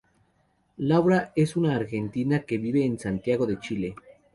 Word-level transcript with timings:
Laura 0.77 1.31
es 1.35 1.55
una 1.55 1.75
argentina 1.75 2.39
que 2.41 2.57
vive 2.57 2.83
en 2.83 2.97
Santiago 2.97 3.45
de 3.45 3.59
Chile. 3.59 3.95